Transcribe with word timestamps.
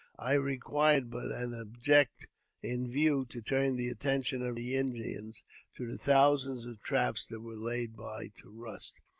I 0.17 0.33
required 0.33 1.11
but 1.11 1.29
an 1.31 1.53
object 1.53 2.25
in 2.63 2.89
view 2.89 3.23
to 3.29 3.39
turn 3.39 3.75
the 3.75 3.89
attention 3.89 4.41
of 4.43 4.55
the 4.55 4.75
Indians 4.75 5.43
to 5.77 5.85
the 5.91 5.99
thousands 5.99 6.65
of 6.65 6.81
traps 6.81 7.27
that 7.27 7.41
were 7.41 7.53
laid 7.53 7.95
by 7.95 8.31
to 8.41 8.49
rust. 8.49 8.99